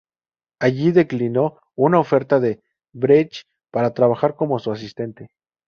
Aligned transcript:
Allí 0.59 0.91
declinó 0.91 1.59
una 1.75 1.99
oferta 1.99 2.39
de 2.39 2.63
Brecht 2.91 3.45
para 3.71 3.93
trabajar 3.93 4.35
como 4.35 4.57
su 4.57 4.71
asistente. 4.71 5.27